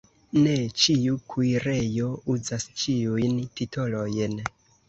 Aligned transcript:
Ne 0.37 0.53
ĉiu 0.83 1.17
kuirejo 1.33 2.09
uzas 2.37 2.67
ĉiujn 2.85 3.39
titolojn. 3.61 4.39